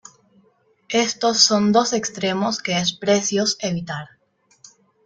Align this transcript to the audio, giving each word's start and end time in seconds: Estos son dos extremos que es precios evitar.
Estos 0.89 1.43
son 1.43 1.71
dos 1.71 1.93
extremos 1.93 2.57
que 2.59 2.75
es 2.75 2.91
precios 2.91 3.55
evitar. 3.59 4.09